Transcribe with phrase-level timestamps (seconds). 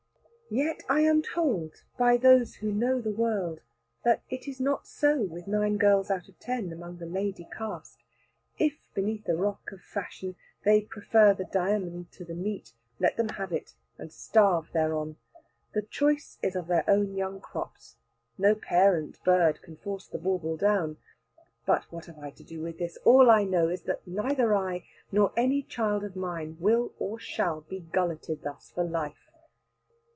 [0.53, 3.61] Yet I am told, by those who know the world,
[4.03, 8.03] that it is not so with nine girls out of ten among the lady caste.
[8.59, 10.35] If, beneath the roc of fashion,
[10.65, 15.15] they prefer the diamond to the meat, let them have it, and starve thereon.
[15.73, 17.95] The choice is of their own young crops.
[18.37, 20.97] No parent bird can force the bauble down.
[21.65, 22.97] But what have I to do with this?
[23.05, 27.61] All I know is that neither I, nor any child of mine, will or shall
[27.61, 29.29] be gulleted thus for life.